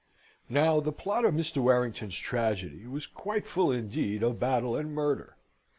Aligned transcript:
Now 0.49 0.79
the 0.79 0.91
plot 0.91 1.25
of 1.25 1.35
Mr. 1.35 1.57
Warrington's 1.61 2.15
tragedy 2.15 2.87
was 2.87 3.05
quite 3.05 3.45
full 3.45 3.71
indeed 3.71 4.23
of 4.23 4.39
battle 4.39 4.75
and 4.75 4.95
murder. 4.95 5.37